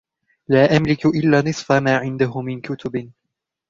[0.47, 3.09] لا أملك إلا نصف ما عنده من كتب.